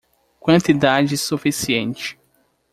Quantidade 0.39 1.15
suficiente 1.15 2.17